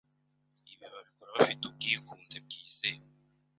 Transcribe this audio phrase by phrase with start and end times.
[0.71, 3.09] ibi babikora bafite ubwikunde bwizewe